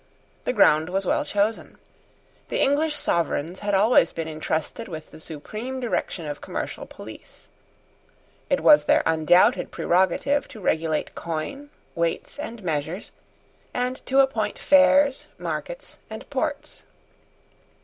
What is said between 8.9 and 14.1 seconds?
undoubted prerogative to regulate coin, weights, and measures, and